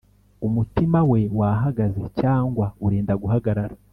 umutima 0.47 0.99
we 1.11 1.19
wahagaze 1.39 2.01
cg 2.19 2.57
urenda 2.85 3.13
guhagarara. 3.21 3.75